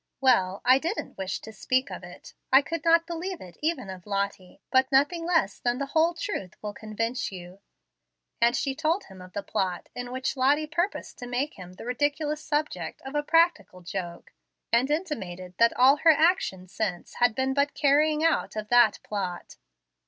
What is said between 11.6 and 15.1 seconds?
the ridiculous subject of a practical joke, and